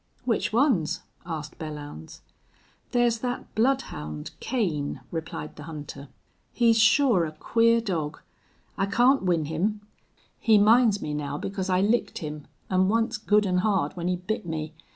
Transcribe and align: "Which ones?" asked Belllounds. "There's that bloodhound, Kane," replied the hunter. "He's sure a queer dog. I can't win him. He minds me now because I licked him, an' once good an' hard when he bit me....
"Which 0.25 0.51
ones?" 0.51 1.01
asked 1.27 1.59
Belllounds. 1.59 2.21
"There's 2.91 3.19
that 3.19 3.53
bloodhound, 3.53 4.31
Kane," 4.39 5.01
replied 5.11 5.55
the 5.57 5.63
hunter. 5.65 6.07
"He's 6.51 6.79
sure 6.79 7.23
a 7.23 7.33
queer 7.33 7.79
dog. 7.81 8.19
I 8.79 8.87
can't 8.87 9.21
win 9.21 9.45
him. 9.45 9.81
He 10.39 10.57
minds 10.57 11.03
me 11.03 11.13
now 11.13 11.37
because 11.37 11.69
I 11.69 11.81
licked 11.81 12.17
him, 12.17 12.47
an' 12.67 12.87
once 12.89 13.15
good 13.19 13.45
an' 13.45 13.57
hard 13.59 13.93
when 13.95 14.07
he 14.07 14.15
bit 14.15 14.43
me.... 14.43 14.73